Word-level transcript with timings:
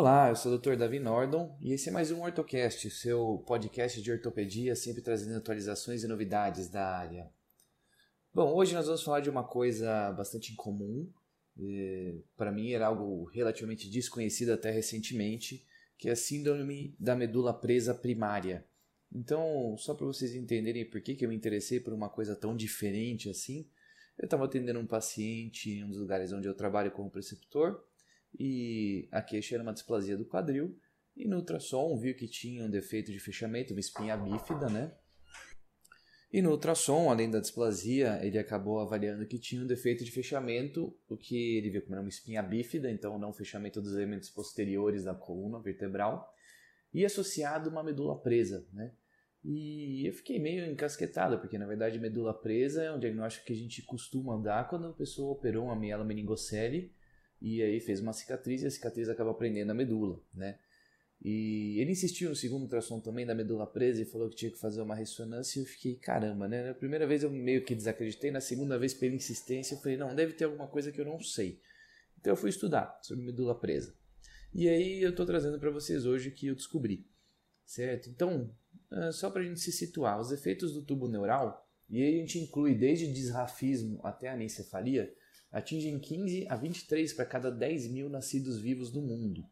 Olá, 0.00 0.30
eu 0.30 0.34
sou 0.34 0.54
o 0.54 0.58
Dr. 0.58 0.76
Davi 0.76 0.98
Nordon 0.98 1.54
e 1.60 1.74
esse 1.74 1.90
é 1.90 1.92
mais 1.92 2.10
um 2.10 2.22
OrtoCast, 2.22 2.88
seu 2.88 3.44
podcast 3.46 4.00
de 4.00 4.10
ortopedia, 4.10 4.74
sempre 4.74 5.02
trazendo 5.02 5.36
atualizações 5.36 6.02
e 6.02 6.08
novidades 6.08 6.70
da 6.70 6.96
área. 6.96 7.30
Bom, 8.32 8.50
hoje 8.54 8.72
nós 8.72 8.86
vamos 8.86 9.02
falar 9.02 9.20
de 9.20 9.28
uma 9.28 9.44
coisa 9.44 10.10
bastante 10.12 10.54
incomum, 10.54 11.06
para 12.34 12.50
mim 12.50 12.72
era 12.72 12.86
algo 12.86 13.24
relativamente 13.24 13.90
desconhecido 13.90 14.54
até 14.54 14.70
recentemente, 14.70 15.66
que 15.98 16.08
é 16.08 16.12
a 16.12 16.16
síndrome 16.16 16.96
da 16.98 17.14
medula 17.14 17.52
presa 17.52 17.92
primária. 17.92 18.64
Então, 19.12 19.76
só 19.76 19.92
para 19.92 20.06
vocês 20.06 20.34
entenderem 20.34 20.88
por 20.88 21.02
que, 21.02 21.14
que 21.14 21.26
eu 21.26 21.28
me 21.28 21.36
interessei 21.36 21.78
por 21.78 21.92
uma 21.92 22.08
coisa 22.08 22.34
tão 22.34 22.56
diferente 22.56 23.28
assim, 23.28 23.68
eu 24.18 24.24
estava 24.24 24.46
atendendo 24.46 24.80
um 24.80 24.86
paciente 24.86 25.70
em 25.70 25.84
um 25.84 25.90
dos 25.90 25.98
lugares 25.98 26.32
onde 26.32 26.48
eu 26.48 26.54
trabalho 26.54 26.90
como 26.90 27.10
preceptor 27.10 27.84
e 28.38 29.08
a 29.10 29.22
queixa 29.22 29.54
era 29.54 29.62
uma 29.62 29.72
displasia 29.72 30.16
do 30.16 30.24
quadril. 30.24 30.78
E 31.16 31.26
no 31.26 31.36
ultrassom 31.36 31.98
viu 31.98 32.14
que 32.14 32.28
tinha 32.28 32.64
um 32.64 32.70
defeito 32.70 33.12
de 33.12 33.18
fechamento, 33.18 33.74
uma 33.74 33.80
espinha 33.80 34.16
bífida, 34.16 34.68
né? 34.68 34.92
E 36.32 36.40
no 36.40 36.52
ultrassom, 36.52 37.10
além 37.10 37.28
da 37.28 37.40
displasia, 37.40 38.20
ele 38.24 38.38
acabou 38.38 38.78
avaliando 38.78 39.26
que 39.26 39.38
tinha 39.38 39.62
um 39.62 39.66
defeito 39.66 40.04
de 40.04 40.12
fechamento, 40.12 40.96
o 41.08 41.16
que 41.16 41.56
ele 41.56 41.70
viu 41.70 41.82
como 41.82 41.94
era 41.94 42.02
uma 42.02 42.08
espinha 42.08 42.40
bífida, 42.40 42.88
então 42.88 43.18
não 43.18 43.32
fechamento 43.32 43.82
dos 43.82 43.94
elementos 43.94 44.30
posteriores 44.30 45.04
da 45.04 45.14
coluna 45.14 45.58
vertebral, 45.58 46.32
e 46.94 47.04
associado 47.04 47.68
uma 47.68 47.82
medula 47.82 48.16
presa, 48.20 48.64
né? 48.72 48.92
E 49.42 50.06
eu 50.06 50.12
fiquei 50.12 50.38
meio 50.38 50.70
encasquetado, 50.70 51.38
porque 51.38 51.58
na 51.58 51.66
verdade 51.66 51.98
medula 51.98 52.32
presa 52.32 52.84
é 52.84 52.92
um 52.92 52.98
diagnóstico 52.98 53.46
que 53.46 53.52
a 53.52 53.56
gente 53.56 53.82
costuma 53.82 54.36
dar 54.36 54.68
quando 54.68 54.86
a 54.86 54.92
pessoa 54.92 55.32
operou 55.32 55.64
uma 55.64 55.76
miela 55.76 56.04
meningocele 56.04 56.92
e 57.40 57.62
aí 57.62 57.80
fez 57.80 58.00
uma 58.00 58.12
cicatriz 58.12 58.62
e 58.62 58.66
a 58.66 58.70
cicatriz 58.70 59.08
acaba 59.08 59.32
prendendo 59.34 59.70
a 59.70 59.74
medula, 59.74 60.20
né? 60.34 60.58
E 61.22 61.78
ele 61.78 61.90
insistiu 61.92 62.30
no 62.30 62.36
segundo 62.36 62.62
ultrassom 62.62 62.98
também 62.98 63.26
da 63.26 63.34
medula 63.34 63.66
presa 63.66 64.00
e 64.00 64.06
falou 64.06 64.30
que 64.30 64.36
tinha 64.36 64.50
que 64.50 64.58
fazer 64.58 64.80
uma 64.80 64.94
ressonância 64.94 65.58
e 65.58 65.62
eu 65.62 65.66
fiquei, 65.66 65.96
caramba, 65.96 66.48
né? 66.48 66.68
Na 66.68 66.74
primeira 66.74 67.06
vez 67.06 67.22
eu 67.22 67.30
meio 67.30 67.62
que 67.62 67.74
desacreditei, 67.74 68.30
na 68.30 68.40
segunda 68.40 68.78
vez 68.78 68.94
pela 68.94 69.14
insistência 69.14 69.74
eu 69.74 69.78
falei, 69.80 69.98
não, 69.98 70.14
deve 70.14 70.32
ter 70.32 70.44
alguma 70.44 70.66
coisa 70.66 70.90
que 70.90 71.00
eu 71.00 71.04
não 71.04 71.20
sei. 71.20 71.60
Então 72.18 72.32
eu 72.32 72.36
fui 72.36 72.48
estudar 72.48 72.98
sobre 73.02 73.24
medula 73.24 73.54
presa. 73.54 73.94
E 74.54 74.68
aí 74.68 75.02
eu 75.02 75.10
estou 75.10 75.26
trazendo 75.26 75.58
para 75.60 75.70
vocês 75.70 76.06
hoje 76.06 76.30
que 76.30 76.46
eu 76.46 76.54
descobri, 76.54 77.06
certo? 77.64 78.08
Então, 78.08 78.50
só 79.12 79.30
para 79.30 79.42
a 79.42 79.44
gente 79.44 79.60
se 79.60 79.70
situar, 79.70 80.18
os 80.18 80.32
efeitos 80.32 80.72
do 80.72 80.82
tubo 80.82 81.06
neural, 81.06 81.68
e 81.88 82.02
aí 82.02 82.16
a 82.16 82.18
gente 82.18 82.38
inclui 82.38 82.74
desde 82.74 83.12
disrafismo 83.12 84.00
até 84.02 84.28
anencefalia, 84.28 85.14
atingem 85.50 85.98
15 85.98 86.46
a 86.48 86.56
23 86.56 87.12
para 87.12 87.26
cada 87.26 87.50
10 87.50 87.88
mil 87.88 88.08
nascidos 88.08 88.60
vivos 88.60 88.90
do 88.90 89.02
mundo. 89.02 89.44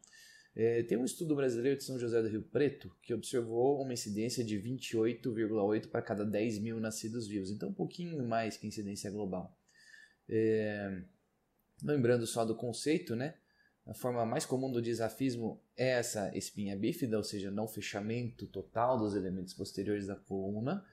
É, 0.55 0.83
tem 0.83 0.97
um 0.97 1.05
estudo 1.05 1.35
brasileiro 1.35 1.77
de 1.77 1.83
São 1.83 1.99
José 1.99 2.21
do 2.21 2.27
Rio 2.27 2.41
Preto 2.41 2.93
que 3.01 3.13
observou 3.13 3.81
uma 3.81 3.93
incidência 3.93 4.43
de 4.43 4.57
28,8 4.57 5.87
para 5.89 6.01
cada 6.01 6.25
10 6.25 6.59
mil 6.59 6.79
nascidos 6.79 7.27
vivos, 7.27 7.51
então 7.51 7.69
um 7.69 7.73
pouquinho 7.73 8.25
mais 8.27 8.57
que 8.57 8.65
a 8.65 8.69
incidência 8.69 9.11
global. 9.11 9.55
É, 10.27 11.01
lembrando 11.83 12.25
só 12.25 12.43
do 12.45 12.55
conceito, 12.55 13.15
né? 13.15 13.35
A 13.85 13.93
forma 13.93 14.23
mais 14.25 14.45
comum 14.45 14.71
do 14.71 14.81
disrafismo 14.81 15.59
é 15.75 15.89
essa 15.91 16.35
espinha 16.37 16.77
bífida, 16.77 17.17
ou 17.17 17.23
seja, 17.23 17.49
não 17.49 17.67
fechamento 17.67 18.45
total 18.45 18.99
dos 18.99 19.15
elementos 19.15 19.53
posteriores 19.53 20.05
da 20.05 20.15
coluna, 20.15 20.85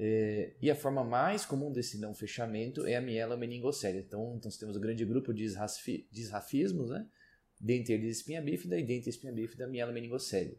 é, 0.00 0.54
e 0.62 0.70
a 0.70 0.76
forma 0.76 1.02
mais 1.02 1.44
comum 1.44 1.72
desse 1.72 1.98
não 1.98 2.14
fechamento 2.14 2.86
é 2.86 2.94
a 2.94 3.00
miela 3.00 3.36
meningocélia. 3.36 4.00
Então, 4.00 4.40
nós 4.44 4.56
temos 4.56 4.76
um 4.76 4.80
grande 4.80 5.04
grupo 5.04 5.34
de 5.34 5.52
disrafismos, 6.12 6.90
né? 6.90 7.04
dentre 7.60 7.94
eles 7.94 8.18
espinha 8.18 8.40
bífida 8.40 8.78
e 8.78 8.84
dentre 8.84 9.10
espinha 9.10 9.32
bífida 9.32 9.66
miela 9.66 9.90
meningocélia. 9.90 10.56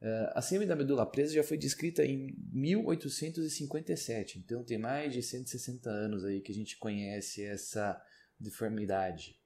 Uh, 0.00 0.30
a 0.34 0.40
síndrome 0.40 0.66
da 0.66 0.76
medula 0.76 1.04
presa 1.04 1.34
já 1.34 1.42
foi 1.42 1.58
descrita 1.58 2.04
em 2.04 2.32
1857, 2.52 4.38
então 4.38 4.62
tem 4.62 4.78
mais 4.78 5.12
de 5.12 5.20
160 5.20 5.90
anos 5.90 6.24
aí 6.24 6.40
que 6.40 6.52
a 6.52 6.54
gente 6.54 6.78
conhece 6.78 7.42
essa 7.42 8.00
deformidade. 8.38 9.36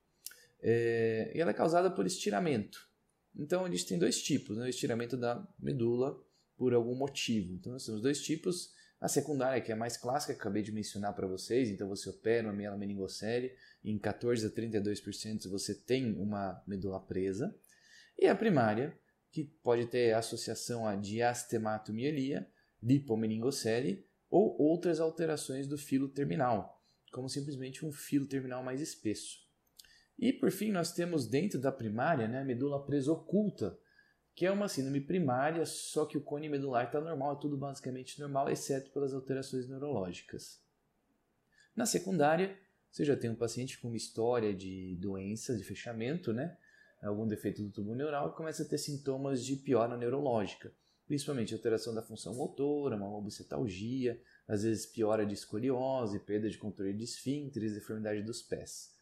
É, 0.63 1.33
e 1.35 1.41
ela 1.41 1.51
é 1.51 1.55
causada 1.55 1.91
por 1.91 2.07
estiramento. 2.07 2.89
Então 3.35 3.67
gente 3.71 3.87
tem 3.87 3.99
dois 3.99 4.23
tipos, 4.23 4.59
né? 4.59 4.67
o 4.67 4.69
estiramento 4.69 5.17
da 5.17 5.45
medula 5.59 6.23
por 6.57 6.75
algum 6.75 6.95
motivo. 6.95 7.55
Então 7.55 7.73
nós 7.73 7.85
temos 7.85 8.01
dois 8.01 8.21
tipos 8.21 8.73
a 9.05 9.09
secundária, 9.09 9.61
que 9.61 9.71
é 9.71 9.75
mais 9.75 9.99
clássica, 9.99 10.33
acabei 10.33 10.63
de 10.63 10.73
mencionar 10.73 11.13
para 11.13 11.27
vocês, 11.27 11.69
então 11.69 11.87
você 11.87 12.09
opera 12.09 12.47
uma 12.47 12.55
miela 12.55 12.75
meningocele 12.75 13.53
em 13.85 13.99
14 13.99 14.47
a 14.47 14.51
32% 14.51 15.47
você 15.51 15.75
tem 15.75 16.15
uma 16.15 16.63
medula 16.67 16.99
presa. 16.99 17.55
E 18.19 18.27
a 18.27 18.35
primária, 18.35 18.99
que 19.31 19.45
pode 19.63 19.85
ter 19.89 20.15
associação 20.15 20.87
a 20.87 20.97
diastematomielia, 20.97 22.49
lipomeningocele 22.83 24.07
ou 24.31 24.59
outras 24.59 24.99
alterações 25.01 25.67
do 25.67 25.77
filo 25.77 26.09
terminal, 26.09 26.83
como 27.13 27.29
simplesmente 27.29 27.85
um 27.85 27.93
filo 27.93 28.25
terminal 28.25 28.65
mais 28.65 28.81
espesso. 28.81 29.37
E 30.19 30.33
por 30.33 30.51
fim, 30.51 30.73
nós 30.73 30.95
temos 30.95 31.29
dentro 31.29 31.61
da 31.61 31.71
primária 31.71 32.27
né, 32.27 32.41
a 32.41 32.45
medula 32.45 32.83
presa 32.87 33.13
oculta, 33.13 33.79
que 34.35 34.45
é 34.45 34.51
uma 34.51 34.69
síndrome 34.69 35.01
primária, 35.01 35.65
só 35.65 36.05
que 36.05 36.19
o 36.19 36.21
cone 36.21 36.49
medular 36.49 36.87
está 36.87 37.01
normal, 37.01 37.35
é 37.35 37.41
tudo 37.41 37.57
basicamente 37.57 38.19
normal, 38.19 38.51
exceto 38.51 38.91
pelas 38.91 39.15
alterações 39.15 39.69
neurológicas. 39.69 40.61
Na 41.77 41.87
secundária, 41.87 42.57
você 42.91 43.05
já 43.05 43.17
tem 43.17 43.31
um 43.31 43.37
paciente 43.37 43.81
com 43.81 43.89
uma 43.89 43.97
história 43.97 44.55
de 44.55 44.97
doença 45.01 45.57
de 45.57 45.65
fechamento, 45.65 46.33
né? 46.33 46.57
algum 47.03 47.27
defeito 47.27 47.63
do 47.63 47.71
tubo 47.71 47.95
neural, 47.95 48.31
e 48.31 48.37
começa 48.37 48.63
a 48.63 48.67
ter 48.67 48.79
sintomas 48.79 49.45
de 49.45 49.57
piora 49.57 49.97
neurológica, 49.97 50.73
principalmente 51.07 51.53
alteração 51.53 51.95
da 51.95 52.03
função 52.03 52.35
motora, 52.35 52.97
uma 52.97 53.15
obesetalgia, 53.15 54.21
às 54.49 54.63
vezes 54.63 54.87
piora 54.87 55.27
de 55.27 55.35
escoliose, 55.35 56.19
perda 56.21 56.49
de 56.49 56.59
controle 56.59 56.95
de 56.95 57.05
esfíncteres, 57.05 57.75
deformidade 57.75 58.23
dos 58.23 58.43
pés. 58.43 58.95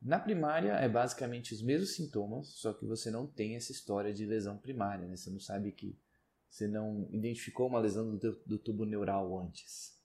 Na 0.00 0.18
primária 0.18 0.72
é 0.72 0.88
basicamente 0.88 1.54
os 1.54 1.62
mesmos 1.62 1.94
sintomas, 1.94 2.48
só 2.48 2.72
que 2.72 2.84
você 2.84 3.10
não 3.10 3.26
tem 3.26 3.56
essa 3.56 3.72
história 3.72 4.12
de 4.12 4.26
lesão 4.26 4.58
primária, 4.58 5.06
né? 5.06 5.16
Você 5.16 5.30
não 5.30 5.40
sabe 5.40 5.72
que 5.72 5.98
você 6.48 6.68
não 6.68 7.08
identificou 7.10 7.68
uma 7.68 7.80
lesão 7.80 8.16
do, 8.16 8.42
do 8.46 8.58
tubo 8.58 8.84
neural 8.84 9.38
antes. 9.38 9.96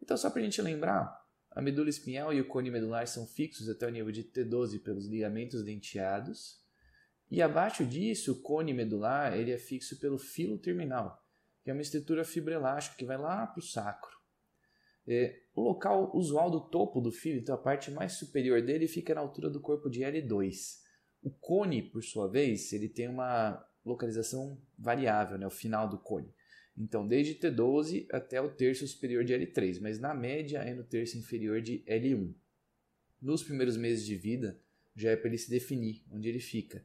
Então, 0.00 0.16
só 0.16 0.30
para 0.30 0.40
a 0.40 0.44
gente 0.44 0.60
lembrar, 0.62 1.26
a 1.50 1.62
medula 1.62 1.88
espinhal 1.88 2.32
e 2.32 2.40
o 2.40 2.46
cone 2.46 2.70
medular 2.70 3.06
são 3.06 3.26
fixos 3.26 3.68
até 3.68 3.86
o 3.86 3.90
nível 3.90 4.12
de 4.12 4.24
T12 4.24 4.82
pelos 4.82 5.06
ligamentos 5.06 5.64
denteados, 5.64 6.62
e 7.30 7.42
abaixo 7.42 7.84
disso, 7.84 8.32
o 8.32 8.42
cone 8.42 8.72
medular 8.72 9.36
ele 9.36 9.50
é 9.50 9.58
fixo 9.58 9.98
pelo 9.98 10.18
filo 10.18 10.58
terminal, 10.58 11.24
que 11.64 11.70
é 11.70 11.72
uma 11.72 11.82
estrutura 11.82 12.24
fibroelástica 12.24 12.96
que 12.96 13.04
vai 13.04 13.18
lá 13.18 13.46
para 13.46 13.58
o 13.58 13.62
sacro. 13.62 14.16
É, 15.08 15.40
o 15.54 15.62
local 15.62 16.10
usual 16.14 16.50
do 16.50 16.60
topo 16.60 17.00
do 17.00 17.12
fio, 17.12 17.36
então 17.36 17.54
a 17.54 17.58
parte 17.58 17.90
mais 17.90 18.14
superior 18.14 18.60
dele, 18.60 18.88
fica 18.88 19.14
na 19.14 19.20
altura 19.20 19.48
do 19.48 19.60
corpo 19.60 19.88
de 19.88 20.00
L2. 20.00 20.80
O 21.22 21.30
cone, 21.30 21.82
por 21.82 22.02
sua 22.02 22.28
vez, 22.28 22.72
ele 22.72 22.88
tem 22.88 23.08
uma 23.08 23.64
localização 23.84 24.60
variável, 24.78 25.38
né, 25.38 25.46
o 25.46 25.50
final 25.50 25.88
do 25.88 25.98
cone. 25.98 26.34
Então, 26.76 27.06
desde 27.06 27.34
T12 27.34 28.06
até 28.12 28.40
o 28.40 28.50
terço 28.50 28.86
superior 28.86 29.24
de 29.24 29.32
L3, 29.32 29.80
mas 29.80 29.98
na 29.98 30.12
média 30.12 30.58
é 30.58 30.74
no 30.74 30.84
terço 30.84 31.16
inferior 31.16 31.62
de 31.62 31.82
L1. 31.86 32.34
Nos 33.22 33.42
primeiros 33.42 33.76
meses 33.76 34.04
de 34.04 34.14
vida, 34.14 34.60
já 34.94 35.10
é 35.10 35.16
para 35.16 35.28
ele 35.28 35.38
se 35.38 35.48
definir 35.48 36.04
onde 36.10 36.28
ele 36.28 36.40
fica. 36.40 36.84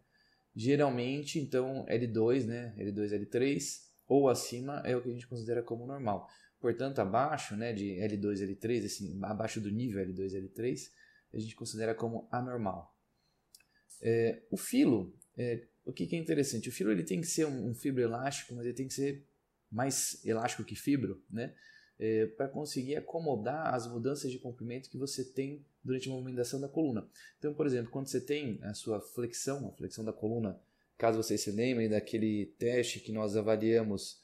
Geralmente, 0.56 1.40
então, 1.40 1.86
L2, 1.88 2.46
né, 2.46 2.74
L2, 2.78 3.26
L3 3.26 3.82
ou 4.08 4.30
acima 4.30 4.82
é 4.86 4.96
o 4.96 5.02
que 5.02 5.10
a 5.10 5.14
gente 5.14 5.28
considera 5.28 5.64
como 5.64 5.86
normal. 5.86 6.30
Portanto, 6.62 7.00
abaixo 7.00 7.56
né, 7.56 7.74
de 7.74 7.96
L2 7.96 8.40
e 8.40 8.56
L3, 8.56 8.86
assim, 8.86 9.20
abaixo 9.24 9.60
do 9.60 9.72
nível 9.72 10.06
L2 10.06 10.34
e 10.34 10.48
L3, 10.48 10.92
a 11.34 11.40
gente 11.40 11.56
considera 11.56 11.96
como 11.96 12.28
anormal. 12.32 12.96
É, 14.00 14.44
o 14.52 14.56
filo, 14.56 15.12
é, 15.36 15.66
o 15.84 15.92
que, 15.92 16.06
que, 16.06 16.16
é 16.16 16.20
interessante? 16.20 16.70
O 16.70 16.72
filo 16.72 16.92
ele 16.92 17.04
tem 17.04 17.20
que 17.20 17.28
ser 17.28 17.46
um, 17.46 17.70
um 17.70 17.74
fibro 17.74 18.02
elástico, 18.02 18.54
mas 18.54 18.66
ele 18.66 18.76
tem 18.76 18.88
que 18.88 18.94
ser 18.94 19.26
mais 19.72 20.24
elástico 20.24 20.64
que 20.64 20.76
fibro, 20.76 21.24
né? 21.30 21.54
É, 21.98 22.26
para 22.26 22.48
conseguir 22.48 22.96
acomodar 22.96 23.74
as 23.74 23.88
mudanças 23.88 24.32
de 24.32 24.40
comprimento 24.40 24.90
que 24.90 24.98
você 24.98 25.24
tem 25.24 25.66
durante 25.84 26.10
a 26.10 26.12
movimentação 26.12 26.60
da 26.60 26.68
coluna. 26.68 27.08
Então, 27.38 27.54
por 27.54 27.66
exemplo, 27.66 27.92
quando 27.92 28.08
você 28.08 28.20
tem 28.20 28.60
a 28.64 28.74
sua 28.74 29.00
flexão, 29.00 29.68
a 29.68 29.72
flexão 29.72 30.04
da 30.04 30.12
coluna, 30.12 30.60
caso 30.98 31.22
vocês 31.22 31.42
se 31.42 31.52
lembrem 31.52 31.90
daquele 31.90 32.48
teste 32.58 33.00
que 33.00 33.12
nós 33.12 33.36
avaliamos 33.36 34.21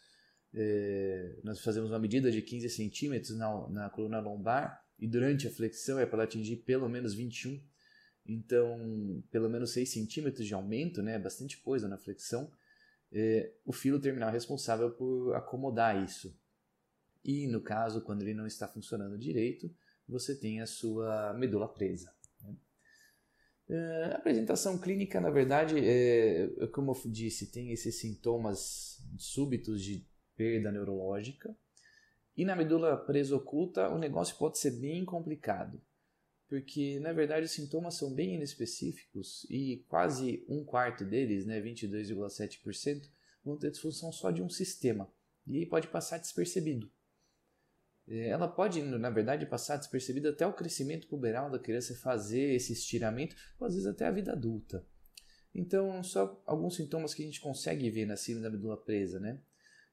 é, 0.59 1.36
nós 1.44 1.62
fazemos 1.62 1.92
uma 1.92 2.00
medida 2.00 2.31
de 2.31 2.42
15 2.42 2.69
centímetros 2.69 3.38
na, 3.38 3.69
na 3.69 3.89
coluna 3.92 4.19
lombar 4.19 4.83
e 4.98 5.07
durante 5.07 5.48
a 5.48 5.51
flexão 5.51 6.00
é 6.00 6.06
para 6.06 6.24
atingir 6.24 6.57
pelo 6.57 6.89
menos 6.89 7.13
21. 7.13 7.62
Então, 8.25 9.24
pelo 9.31 9.50
menos 9.50 9.71
6 9.71 9.88
centímetros 9.88 10.45
de 10.48 10.54
aumento, 10.54 11.01
né, 11.01 11.19
bastante 11.19 11.57
coisa 11.62 11.88
na 11.88 11.98
flexão. 11.98 12.51
É, 13.12 13.54
o 13.63 13.71
filo 13.71 14.00
terminal 14.00 14.30
é 14.30 14.33
responsável 14.33 14.92
por 14.92 15.33
acomodar 15.36 16.04
isso. 16.04 16.36
E 17.24 17.48
no 17.48 17.62
caso, 17.62 18.01
quando 18.01 18.24
ele 18.24 18.33
não 18.33 18.48
está 18.48 18.68
funcionando 18.68 19.18
direito, 19.18 19.74
você 20.07 20.36
tem 20.36 20.60
a 20.60 20.65
sua 20.65 21.33
medula 21.33 21.68
presa. 21.71 22.12
Né? 22.42 22.56
Uh, 23.69 24.13
a 24.13 24.15
apresentação 24.15 24.77
clínica, 24.77 25.21
na 25.21 25.30
verdade, 25.30 25.75
é, 25.77 26.50
como 26.71 26.92
eu 26.92 27.12
disse, 27.12 27.51
tem 27.51 27.71
esses 27.71 28.00
sintomas 28.00 29.01
súbitos 29.18 29.83
de 29.83 30.06
perda 30.38 30.72
neurológica. 30.72 31.54
E 32.38 32.45
na 32.45 32.56
medula 32.56 32.95
presa 32.95 33.36
oculta, 33.36 33.89
o 33.89 33.98
negócio 33.98 34.38
pode 34.38 34.60
ser 34.60 34.72
bem 34.80 35.04
complicado, 35.04 35.81
porque 36.48 37.00
na 37.00 37.12
verdade 37.12 37.48
os 37.48 37.51
sintomas 37.51 37.95
são 37.95 38.13
bem 38.13 38.36
inespecíficos 38.36 39.45
e 39.50 39.84
quase 39.89 40.45
um 40.48 40.63
quarto 40.63 41.04
deles, 41.04 41.45
né, 41.45 41.60
22,7%, 41.60 43.10
vão 43.44 43.57
ter 43.57 43.72
disfunção 43.72 44.12
só 44.12 44.30
de 44.30 44.42
um 44.44 44.50
sistema 44.50 45.12
e 45.48 45.66
pode 45.66 45.88
passar 45.88 46.19
despercebido. 46.19 46.89
É, 48.07 48.30
ela 48.30 48.48
pode, 48.48 48.81
na 48.81 49.10
verdade, 49.10 49.45
passar 49.45 49.75
despercebida 49.78 50.30
até 50.30 50.48
o 50.48 50.54
crescimento 50.54 51.07
puberal 51.07 51.50
da 51.50 51.60
criança 51.60 51.94
fazer 51.95 52.54
esse 52.54 52.72
estiramento, 52.72 53.36
ou 53.60 53.68
às 53.68 53.74
vezes 53.74 53.88
até 53.88 54.06
a 54.06 54.12
vida 54.12 54.31
adulta. 54.31 54.86
Então, 55.54 56.01
só 56.04 56.42
alguns 56.45 56.75
sintomas 56.75 57.13
que 57.13 57.22
a 57.22 57.25
gente 57.25 57.42
consegue 57.42 57.89
ver 57.89 58.06
na 58.06 58.16
síndrome 58.16 58.44
da 58.44 58.56
medula 58.56 58.78
presa, 58.78 59.19
né? 59.19 59.39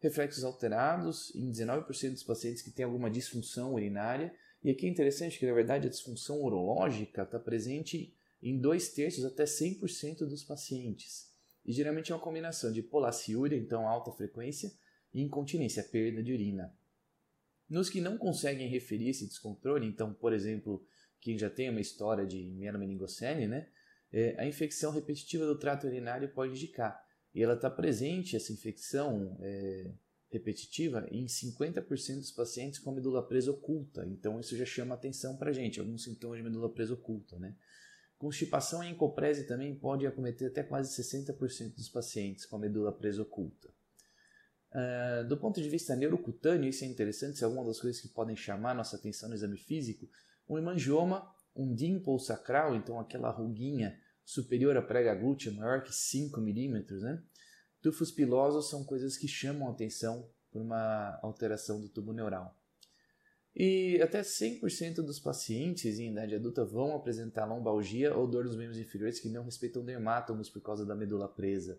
Reflexos 0.04 0.44
alterados 0.44 1.34
em 1.34 1.50
19% 1.50 2.10
dos 2.10 2.22
pacientes 2.22 2.60
que 2.60 2.70
têm 2.70 2.84
alguma 2.84 3.10
disfunção 3.10 3.72
urinária. 3.72 4.34
E 4.62 4.70
aqui 4.70 4.84
é 4.84 4.90
interessante 4.90 5.38
que, 5.38 5.46
na 5.46 5.54
verdade, 5.54 5.86
a 5.86 5.90
disfunção 5.90 6.42
urológica 6.42 7.22
está 7.22 7.38
presente 7.38 8.14
em 8.42 8.60
dois 8.60 8.90
terços 8.90 9.24
até 9.24 9.44
100% 9.44 10.26
dos 10.26 10.44
pacientes. 10.44 11.32
E 11.64 11.72
geralmente 11.72 12.12
é 12.12 12.14
uma 12.14 12.20
combinação 12.20 12.70
de 12.70 12.82
polaciúria, 12.82 13.56
então 13.56 13.88
alta 13.88 14.12
frequência, 14.12 14.70
e 15.14 15.22
incontinência, 15.22 15.82
perda 15.82 16.22
de 16.22 16.34
urina. 16.34 16.76
Nos 17.66 17.88
que 17.88 18.02
não 18.02 18.18
conseguem 18.18 18.68
referir 18.68 19.08
esse 19.08 19.26
descontrole, 19.26 19.86
então, 19.86 20.12
por 20.12 20.34
exemplo, 20.34 20.86
quem 21.18 21.38
já 21.38 21.48
tem 21.48 21.70
uma 21.70 21.80
história 21.80 22.26
de 22.26 22.44
mielomeningocele, 22.50 23.46
né, 23.46 23.70
é, 24.12 24.38
a 24.38 24.46
infecção 24.46 24.92
repetitiva 24.92 25.46
do 25.46 25.58
trato 25.58 25.86
urinário 25.86 26.28
pode 26.28 26.52
indicar. 26.52 27.02
E 27.34 27.42
ela 27.42 27.54
está 27.54 27.68
presente, 27.68 28.36
essa 28.36 28.52
infecção 28.52 29.36
é, 29.40 29.90
repetitiva, 30.30 31.06
em 31.10 31.26
50% 31.26 32.16
dos 32.16 32.30
pacientes 32.30 32.78
com 32.78 32.92
medula 32.92 33.26
presa 33.26 33.50
oculta. 33.50 34.06
Então, 34.06 34.38
isso 34.38 34.56
já 34.56 34.64
chama 34.64 34.94
atenção 34.94 35.36
para 35.36 35.50
a 35.50 35.52
gente, 35.52 35.80
alguns 35.80 36.04
sintomas 36.04 36.38
de 36.38 36.44
medula 36.44 36.68
presa 36.68 36.94
oculta. 36.94 37.38
Né? 37.38 37.54
Constipação 38.18 38.82
e 38.84 38.88
encoprese 38.88 39.44
também 39.46 39.74
pode 39.74 40.06
acometer 40.06 40.48
até 40.48 40.62
quase 40.62 41.02
60% 41.02 41.74
dos 41.74 41.88
pacientes 41.88 42.46
com 42.46 42.56
a 42.56 42.58
medula 42.58 42.92
presa 42.92 43.22
oculta. 43.22 43.68
Uh, 44.72 45.28
do 45.28 45.36
ponto 45.36 45.62
de 45.62 45.68
vista 45.68 45.94
neurocutâneo, 45.94 46.68
isso 46.68 46.84
é 46.84 46.88
interessante, 46.88 47.34
isso 47.34 47.44
é 47.44 47.48
uma 47.48 47.64
das 47.64 47.80
coisas 47.80 48.00
que 48.00 48.08
podem 48.08 48.34
chamar 48.34 48.74
nossa 48.74 48.96
atenção 48.96 49.28
no 49.28 49.34
exame 49.34 49.56
físico. 49.56 50.08
Um 50.48 50.58
hemangioma, 50.58 51.32
um 51.54 51.72
dimple 51.72 52.18
sacral, 52.18 52.74
então 52.74 52.98
aquela 52.98 53.30
ruguinha 53.30 53.96
superior 54.24 54.76
à 54.76 54.82
prega 54.82 55.14
glútea 55.14 55.52
maior 55.52 55.82
que 55.82 55.92
5 55.92 56.40
milímetros, 56.40 57.02
né? 57.02 57.22
Tufos 57.82 58.10
pilosos 58.10 58.70
são 58.70 58.84
coisas 58.84 59.16
que 59.16 59.28
chamam 59.28 59.68
a 59.68 59.72
atenção 59.72 60.28
por 60.50 60.62
uma 60.62 61.18
alteração 61.22 61.80
do 61.80 61.88
tubo 61.88 62.12
neural. 62.12 62.56
E 63.54 64.00
até 64.02 64.22
100% 64.22 64.96
dos 64.96 65.20
pacientes 65.20 65.98
em 65.98 66.10
idade 66.10 66.34
adulta 66.34 66.64
vão 66.64 66.96
apresentar 66.96 67.44
lombalgia 67.44 68.16
ou 68.16 68.26
dor 68.26 68.44
nos 68.44 68.56
membros 68.56 68.78
inferiores 68.78 69.20
que 69.20 69.28
não 69.28 69.44
respeitam 69.44 69.84
dermátomos 69.84 70.50
por 70.50 70.60
causa 70.60 70.84
da 70.84 70.94
medula 70.94 71.28
presa. 71.28 71.78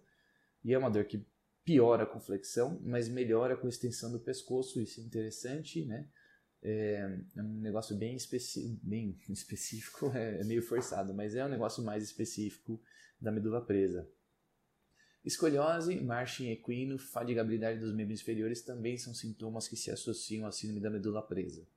E 0.63 0.73
é 0.73 0.77
uma 0.77 0.89
dor 0.89 1.05
que 1.05 1.25
piora 1.65 2.05
com 2.05 2.19
flexão, 2.19 2.79
mas 2.83 3.09
melhora 3.09 3.57
com 3.57 3.67
extensão 3.67 4.11
do 4.11 4.19
pescoço, 4.19 4.79
isso 4.79 5.01
é 5.01 5.03
interessante, 5.03 5.83
né? 5.83 6.07
É, 6.67 7.19
é 7.35 7.43
um 7.43 7.59
negócio 7.61 7.95
bem, 7.95 8.15
especi 8.15 8.79
bem 8.81 9.15
específico, 9.29 10.11
é, 10.15 10.41
é 10.41 10.43
meio 10.43 10.63
forçado, 10.63 11.13
mas 11.13 11.35
é 11.35 11.45
um 11.45 11.49
negócio 11.49 11.83
mais 11.83 12.03
específico 12.03 12.81
da 13.21 13.31
medula 13.31 13.63
presa. 13.63 14.09
Escoliose, 15.23 15.99
marcha 16.01 16.43
equino, 16.43 16.97
fadigabilidade 16.97 17.79
dos 17.79 17.93
membros 17.93 18.19
inferiores 18.19 18.63
também 18.63 18.97
são 18.97 19.13
sintomas 19.13 19.67
que 19.67 19.75
se 19.75 19.91
associam 19.91 20.47
à 20.47 20.51
síndrome 20.51 20.81
da 20.81 20.89
medula 20.89 21.21
presa. 21.21 21.67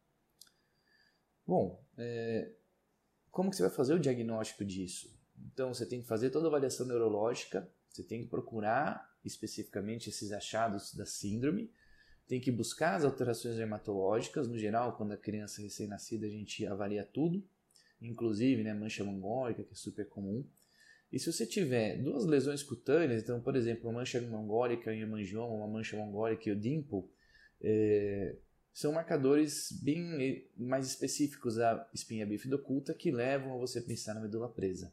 Bom, 1.47 1.83
é, 1.99 2.51
como 3.31 3.51
que 3.51 3.57
você 3.57 3.63
vai 3.63 3.71
fazer 3.71 3.93
o 3.93 4.01
diagnóstico 4.01 4.65
disso? 4.65 5.15
Então, 5.53 5.73
você 5.73 5.85
tem 5.85 6.01
que 6.01 6.09
fazer 6.09 6.31
toda 6.31 6.47
a 6.47 6.49
avaliação 6.49 6.87
neurológica, 6.87 7.71
você 7.91 8.03
tem 8.03 8.23
que 8.23 8.31
procurar 8.31 9.15
especificamente 9.23 10.09
esses 10.09 10.33
achados 10.33 10.95
da 10.95 11.05
síndrome, 11.05 11.71
tem 12.29 12.41
que 12.41 12.53
buscar 12.53 12.95
as 12.95 13.05
alterações 13.05 13.57
dermatológicas. 13.57 14.47
No 14.47 14.59
geral, 14.59 14.97
quando 14.97 15.13
a 15.13 15.17
criança 15.17 15.63
é 15.63 15.65
recém-nascida, 15.65 16.27
a 16.27 16.31
gente 16.31 16.67
avalia 16.67 17.03
tudo, 17.03 17.43
inclusive 18.01 18.63
né, 18.63 18.75
mancha 18.75 19.03
mongólica, 19.03 19.65
que 19.65 19.73
é 19.73 19.77
super 19.77 20.07
comum. 20.09 20.47
E 21.11 21.19
se 21.19 21.33
você 21.33 21.47
tiver 21.47 21.97
duas 22.03 22.27
lesões 22.27 22.63
cutâneas, 22.63 23.23
então, 23.23 23.41
por 23.41 23.57
exemplo, 23.57 23.89
uma 23.89 24.01
mancha 24.01 24.21
mongólica 24.21 24.95
e 24.95 25.01
hemangioma, 25.01 25.55
uma 25.55 25.67
mancha 25.67 25.97
mongólica 25.97 26.51
e 26.51 26.53
o 26.53 26.57
dimple, 26.57 27.05
é, 27.63 28.37
são 28.75 28.93
marcadores 28.93 29.73
bem 29.83 30.47
mais 30.55 30.87
específicos 30.87 31.57
da 31.57 31.89
espinha 31.95 32.27
bífida 32.27 32.57
oculta 32.57 32.93
que 32.93 33.11
levam 33.11 33.55
a 33.55 33.59
você 33.59 33.81
pensar 33.81 34.13
na 34.13 34.21
medula 34.21 34.51
presa. 34.51 34.93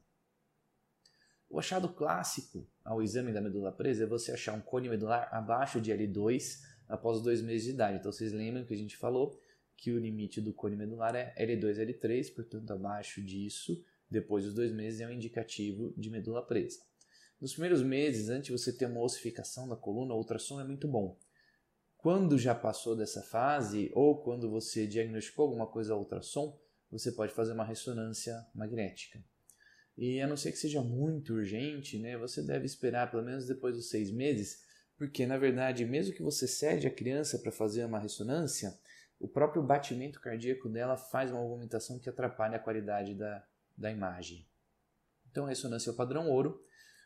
O 1.49 1.59
achado 1.59 1.89
clássico 1.89 2.65
ao 2.83 3.03
exame 3.03 3.33
da 3.33 3.41
medula 3.41 3.73
presa 3.73 4.05
é 4.05 4.07
você 4.07 4.31
achar 4.31 4.53
um 4.53 4.61
cone 4.61 4.89
medular 4.89 5.29
abaixo 5.31 5.81
de 5.81 5.91
L2 5.91 6.75
após 6.87 7.21
dois 7.21 7.41
meses 7.41 7.63
de 7.63 7.71
idade. 7.71 7.97
Então 7.97 8.11
vocês 8.11 8.31
lembram 8.31 8.65
que 8.65 8.73
a 8.73 8.77
gente 8.77 8.97
falou 8.97 9.39
que 9.77 9.91
o 9.91 9.99
limite 9.99 10.39
do 10.41 10.53
cone 10.53 10.75
medular 10.75 11.15
é 11.15 11.33
L2, 11.37 11.77
L3, 11.77 12.33
portanto 12.33 12.71
abaixo 12.71 13.21
disso, 13.21 13.83
depois 14.09 14.45
dos 14.45 14.53
dois 14.53 14.71
meses 14.71 15.01
é 15.01 15.07
um 15.07 15.11
indicativo 15.11 15.93
de 15.97 16.09
medula 16.09 16.45
presa. 16.45 16.79
Nos 17.41 17.51
primeiros 17.51 17.83
meses, 17.83 18.29
antes 18.29 18.47
de 18.47 18.51
você 18.51 18.71
ter 18.71 18.85
uma 18.85 19.01
ossificação 19.01 19.67
da 19.67 19.75
coluna, 19.75 20.13
o 20.13 20.17
ultrassom 20.17 20.59
é 20.61 20.63
muito 20.63 20.87
bom. 20.87 21.17
Quando 21.97 22.37
já 22.37 22.55
passou 22.55 22.95
dessa 22.95 23.21
fase, 23.23 23.91
ou 23.93 24.21
quando 24.21 24.49
você 24.49 24.87
diagnosticou 24.87 25.43
alguma 25.43 25.67
coisa 25.67 25.93
ao 25.93 25.99
ultrassom, 25.99 26.57
você 26.89 27.11
pode 27.11 27.33
fazer 27.33 27.53
uma 27.53 27.65
ressonância 27.65 28.45
magnética. 28.53 29.21
E 29.97 30.21
a 30.21 30.27
não 30.27 30.37
ser 30.37 30.51
que 30.51 30.57
seja 30.57 30.81
muito 30.81 31.33
urgente, 31.33 31.97
né, 31.97 32.17
você 32.17 32.41
deve 32.41 32.65
esperar 32.65 33.09
pelo 33.09 33.23
menos 33.23 33.47
depois 33.47 33.75
dos 33.75 33.89
seis 33.89 34.11
meses, 34.11 34.63
porque 34.97 35.25
na 35.25 35.38
verdade, 35.38 35.86
mesmo 35.86 36.14
que 36.14 36.23
você 36.23 36.47
cede 36.47 36.87
a 36.87 36.92
criança 36.92 37.40
para 37.40 37.52
fazer 37.52 37.85
uma 37.85 37.99
ressonância, 37.99 38.78
o 39.19 39.28
próprio 39.28 39.64
batimento 39.64 40.19
cardíaco 40.19 40.69
dela 40.69 40.97
faz 40.97 41.31
uma 41.31 41.42
movimentação 41.42 41.99
que 41.99 42.09
atrapalha 42.09 42.57
a 42.57 42.59
qualidade 42.59 43.14
da, 43.16 43.45
da 43.78 43.92
imagem. 43.92 44.47
Então, 45.31 45.45
a 45.45 45.49
ressonância 45.49 45.90
é 45.90 45.94
o 45.94 45.95
padrão 45.95 46.30
ouro. 46.30 46.64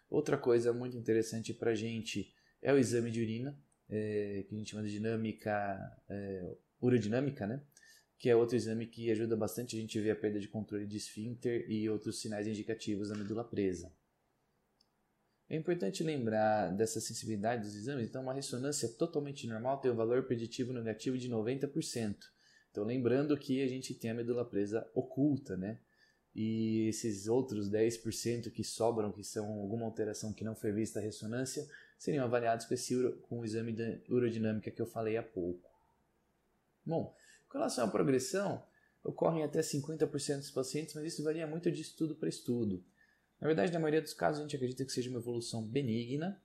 Outra 0.10 0.38
coisa 0.38 0.74
muito 0.74 0.98
interessante 0.98 1.54
para 1.54 1.72
a 1.72 1.76
gente 1.76 2.34
é 2.62 2.74
o 2.74 2.78
exame 2.78 3.12
de 3.12 3.22
urina, 3.22 3.58
é, 3.90 4.44
que 4.48 4.56
a 4.56 4.58
gente 4.58 4.72
chama 4.72 4.84
de 4.84 4.92
dinâmica, 4.92 6.02
é, 6.10 6.56
urodinâmica, 6.82 7.48
né? 7.48 7.62
que 8.20 8.30
é 8.30 8.36
outro 8.36 8.58
exame 8.58 8.86
que 8.86 9.10
ajuda 9.10 9.36
bastante 9.38 9.78
a 9.78 9.80
gente 9.80 10.00
ver 10.00 10.12
a 10.12 10.16
perda 10.16 10.40
de 10.42 10.48
controle 10.50 10.86
de 10.86 10.98
esfíncter 10.98 11.66
e 11.72 11.90
outros 11.90 12.20
sinais 12.20 12.46
indicativos 12.46 13.08
da 13.08 13.16
medula 13.16 13.46
presa. 13.46 13.92
É 15.50 15.56
importante 15.56 16.04
lembrar 16.04 16.70
dessa 16.76 17.02
sensibilidade 17.02 17.64
dos 17.64 17.76
exames, 17.76 18.08
então 18.08 18.22
uma 18.22 18.34
ressonância 18.34 18.88
totalmente 18.88 19.48
normal 19.48 19.80
tem 19.80 19.90
um 19.90 19.96
valor 19.96 20.24
preditivo 20.24 20.72
negativo 20.72 21.18
de 21.18 21.28
90%. 21.28 22.16
Então 22.70 22.84
lembrando 22.84 23.36
que 23.36 23.64
a 23.64 23.68
gente 23.68 23.96
tem 23.96 24.12
a 24.12 24.14
medula 24.14 24.46
presa 24.46 24.88
oculta, 24.94 25.58
né? 25.58 25.80
E 26.36 26.88
esses 26.88 27.28
outros 27.28 27.68
10% 27.68 28.52
que 28.52 28.64
sobram, 28.64 29.12
que 29.12 29.24
são 29.24 29.46
alguma 29.60 29.86
alteração 29.86 30.32
que 30.32 30.44
não 30.44 30.56
foi 30.56 30.72
vista 30.72 31.00
a 31.00 31.02
ressonância, 31.02 31.68
seriam 31.98 32.24
avaliados 32.24 32.68
com, 32.68 32.76
esse, 32.76 32.96
com 33.24 33.40
o 33.40 33.46
exame 33.46 33.74
da 33.74 33.98
urodinâmica 34.08 34.70
que 34.70 34.82
eu 34.82 34.86
falei 34.86 35.18
há 35.18 35.24
pouco. 35.24 35.68
Bom, 36.86 37.16
com 37.50 37.58
relação 37.58 37.86
à 37.86 37.88
progressão, 37.90 38.64
ocorrem 39.04 39.44
até 39.44 39.62
50% 39.62 40.38
dos 40.38 40.52
pacientes, 40.52 40.94
mas 40.94 41.06
isso 41.06 41.24
varia 41.24 41.48
muito 41.48 41.72
de 41.72 41.82
estudo 41.82 42.16
para 42.16 42.30
estudo. 42.30 42.86
Na 43.40 43.48
verdade, 43.48 43.72
na 43.72 43.80
maioria 43.80 44.02
dos 44.02 44.14
casos, 44.14 44.40
a 44.40 44.44
gente 44.44 44.56
acredita 44.56 44.84
que 44.84 44.92
seja 44.92 45.10
uma 45.10 45.20
evolução 45.20 45.66
benigna. 45.66 46.42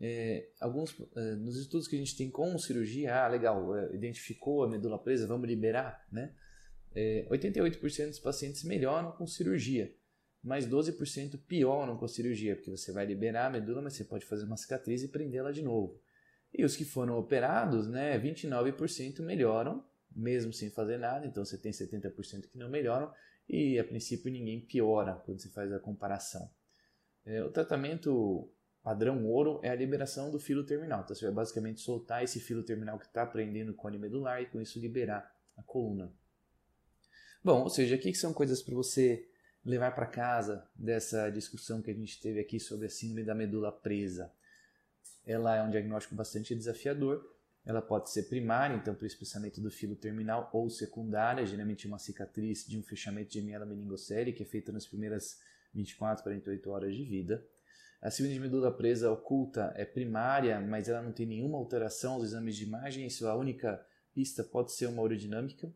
É, 0.00 0.48
alguns, 0.60 0.94
é, 1.16 1.34
nos 1.36 1.56
estudos 1.56 1.88
que 1.88 1.96
a 1.96 1.98
gente 1.98 2.16
tem 2.16 2.30
com 2.30 2.58
cirurgia, 2.58 3.14
ah, 3.14 3.28
legal, 3.28 3.76
é, 3.76 3.94
identificou 3.94 4.64
a 4.64 4.68
medula 4.68 4.98
presa, 4.98 5.26
vamos 5.26 5.48
liberar, 5.48 6.06
né? 6.10 6.34
88% 6.94 8.00
é, 8.00 8.06
dos 8.06 8.18
pacientes 8.20 8.62
melhoram 8.62 9.10
com 9.12 9.26
cirurgia, 9.26 9.92
mas 10.42 10.66
12% 10.66 11.40
pioram 11.46 11.96
com 11.96 12.04
a 12.04 12.08
cirurgia, 12.08 12.54
porque 12.54 12.70
você 12.70 12.92
vai 12.92 13.04
liberar 13.04 13.46
a 13.46 13.50
medula, 13.50 13.82
mas 13.82 13.94
você 13.94 14.04
pode 14.04 14.24
fazer 14.24 14.44
uma 14.44 14.56
cicatriz 14.56 15.02
e 15.02 15.08
prendê-la 15.08 15.50
de 15.50 15.62
novo. 15.62 16.00
E 16.52 16.64
os 16.64 16.76
que 16.76 16.84
foram 16.84 17.18
operados, 17.18 17.88
né, 17.88 18.16
29% 18.18 19.22
melhoram 19.22 19.84
mesmo 20.14 20.52
sem 20.52 20.70
fazer 20.70 20.98
nada, 20.98 21.26
então 21.26 21.44
você 21.44 21.58
tem 21.58 21.72
70% 21.72 22.48
que 22.48 22.56
não 22.56 22.70
melhoram 22.70 23.12
e 23.48 23.78
a 23.78 23.84
princípio 23.84 24.30
ninguém 24.30 24.60
piora 24.60 25.14
quando 25.24 25.40
você 25.40 25.48
faz 25.48 25.72
a 25.72 25.78
comparação. 25.78 26.50
É, 27.24 27.42
o 27.42 27.50
tratamento 27.50 28.50
padrão 28.82 29.24
ouro 29.26 29.60
é 29.62 29.70
a 29.70 29.74
liberação 29.74 30.30
do 30.30 30.38
filo 30.38 30.64
terminal, 30.64 31.02
então 31.02 31.16
você 31.16 31.24
vai 31.24 31.34
basicamente 31.34 31.80
soltar 31.80 32.22
esse 32.22 32.38
filo 32.38 32.62
terminal 32.62 32.98
que 32.98 33.06
está 33.06 33.24
prendendo 33.24 33.72
o 33.72 33.74
cone 33.74 33.98
medular 33.98 34.42
e 34.42 34.46
com 34.46 34.60
isso 34.60 34.78
liberar 34.78 35.34
a 35.56 35.62
coluna. 35.62 36.12
Bom, 37.42 37.62
ou 37.62 37.70
seja, 37.70 37.94
aqui 37.94 38.14
são 38.14 38.32
coisas 38.32 38.62
para 38.62 38.74
você 38.74 39.28
levar 39.64 39.94
para 39.94 40.06
casa 40.06 40.66
dessa 40.74 41.30
discussão 41.30 41.80
que 41.80 41.90
a 41.90 41.94
gente 41.94 42.20
teve 42.20 42.40
aqui 42.40 42.60
sobre 42.60 42.86
a 42.86 42.90
síndrome 42.90 43.24
da 43.24 43.34
medula 43.34 43.72
presa? 43.72 44.32
Ela 45.26 45.56
é 45.56 45.62
um 45.62 45.70
diagnóstico 45.70 46.14
bastante 46.14 46.54
desafiador. 46.54 47.34
Ela 47.64 47.80
pode 47.80 48.10
ser 48.10 48.24
primária, 48.24 48.76
então 48.76 48.94
para 48.94 49.04
o 49.04 49.06
espessamento 49.06 49.60
do 49.60 49.70
filo 49.70 49.96
terminal, 49.96 50.50
ou 50.52 50.68
secundária, 50.68 51.46
geralmente 51.46 51.86
uma 51.86 51.98
cicatriz 51.98 52.66
de 52.66 52.78
um 52.78 52.82
fechamento 52.82 53.30
de 53.30 53.40
miela 53.40 53.64
meningocele, 53.64 54.32
que 54.32 54.42
é 54.42 54.46
feita 54.46 54.70
nas 54.70 54.86
primeiras 54.86 55.38
24, 55.72 56.22
48 56.22 56.70
horas 56.70 56.94
de 56.94 57.04
vida. 57.04 57.44
A 58.02 58.10
síndrome 58.10 58.34
de 58.34 58.40
medula 58.40 58.70
presa 58.70 59.10
oculta 59.10 59.72
é 59.76 59.84
primária, 59.86 60.60
mas 60.60 60.90
ela 60.90 61.00
não 61.00 61.10
tem 61.10 61.24
nenhuma 61.24 61.56
alteração 61.56 62.14
aos 62.14 62.24
exames 62.24 62.54
de 62.54 62.64
imagem, 62.64 63.08
sua 63.08 63.34
única 63.34 63.82
pista 64.12 64.44
pode 64.44 64.72
ser 64.72 64.86
uma 64.86 65.02
urodinâmica. 65.02 65.72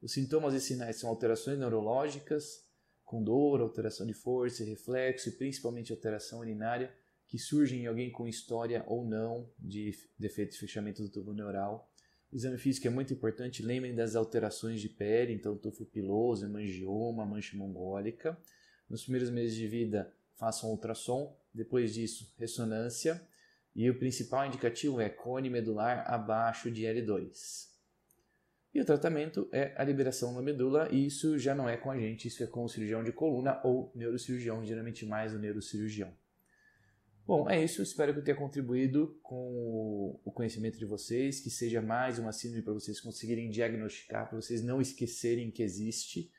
Os 0.00 0.12
sintomas 0.12 0.54
e 0.54 0.60
sinais 0.60 0.96
são 0.96 1.10
alterações 1.10 1.58
neurológicas, 1.58 2.64
com 3.04 3.22
dor, 3.22 3.60
alteração 3.60 4.06
de 4.06 4.14
força 4.14 4.62
e 4.62 4.66
reflexo, 4.66 5.28
e 5.28 5.32
principalmente 5.32 5.92
alteração 5.92 6.40
urinária, 6.40 6.94
que 7.34 7.38
surgem 7.40 7.80
em 7.80 7.86
alguém 7.88 8.12
com 8.12 8.28
história 8.28 8.84
ou 8.86 9.04
não 9.04 9.50
de 9.58 9.92
defeito 10.16 10.52
de 10.52 10.58
fechamento 10.60 11.02
do 11.02 11.08
tubo 11.08 11.32
neural. 11.32 11.90
O 12.30 12.36
exame 12.36 12.56
físico 12.56 12.86
é 12.86 12.90
muito 12.90 13.12
importante, 13.12 13.60
lembrem 13.60 13.92
das 13.92 14.14
alterações 14.14 14.80
de 14.80 14.88
pele, 14.88 15.32
então 15.32 15.56
tufo 15.56 15.84
piloso, 15.84 16.46
hemangioma, 16.46 17.26
mancha 17.26 17.56
mongólica. 17.56 18.38
Nos 18.88 19.02
primeiros 19.02 19.30
meses 19.30 19.56
de 19.56 19.66
vida, 19.66 20.14
façam 20.36 20.70
ultrassom, 20.70 21.36
depois 21.52 21.92
disso, 21.92 22.32
ressonância, 22.38 23.20
e 23.74 23.90
o 23.90 23.98
principal 23.98 24.46
indicativo 24.46 25.00
é 25.00 25.08
cone 25.08 25.50
medular 25.50 26.04
abaixo 26.06 26.70
de 26.70 26.82
L2. 26.82 27.66
E 28.72 28.80
o 28.80 28.84
tratamento 28.84 29.48
é 29.50 29.74
a 29.76 29.82
liberação 29.82 30.32
da 30.36 30.40
medula, 30.40 30.88
e 30.88 31.06
isso 31.06 31.36
já 31.36 31.52
não 31.52 31.68
é 31.68 31.76
com 31.76 31.90
a 31.90 31.98
gente, 31.98 32.28
isso 32.28 32.44
é 32.44 32.46
com 32.46 32.62
o 32.62 32.68
cirurgião 32.68 33.02
de 33.02 33.10
coluna 33.10 33.60
ou 33.64 33.90
neurocirurgião, 33.92 34.64
geralmente 34.64 35.04
mais 35.04 35.34
o 35.34 35.38
neurocirurgião. 35.40 36.14
Bom, 37.26 37.48
é 37.48 37.62
isso. 37.62 37.82
Espero 37.82 38.12
que 38.12 38.20
eu 38.20 38.24
tenha 38.24 38.36
contribuído 38.36 39.18
com 39.22 40.20
o 40.24 40.30
conhecimento 40.30 40.78
de 40.78 40.84
vocês, 40.84 41.40
que 41.40 41.50
seja 41.50 41.80
mais 41.80 42.18
uma 42.18 42.32
síndrome 42.32 42.62
para 42.62 42.74
vocês 42.74 43.00
conseguirem 43.00 43.48
diagnosticar, 43.48 44.28
para 44.28 44.40
vocês 44.40 44.62
não 44.62 44.80
esquecerem 44.80 45.50
que 45.50 45.62
existe, 45.62 46.30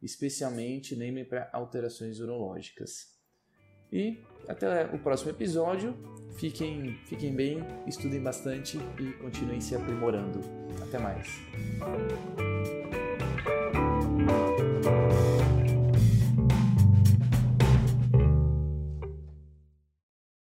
especialmente 0.00 0.96
lembrem 0.96 1.24
para 1.24 1.48
alterações 1.52 2.18
urológicas. 2.18 3.12
E 3.92 4.18
até 4.48 4.86
o 4.86 4.98
próximo 4.98 5.30
episódio. 5.30 5.94
Fiquem, 6.38 6.96
fiquem 7.04 7.34
bem, 7.34 7.58
estudem 7.86 8.20
bastante 8.20 8.78
e 8.98 9.12
continuem 9.18 9.60
se 9.60 9.74
aprimorando. 9.74 10.40
Até 10.82 10.98
mais. 10.98 11.28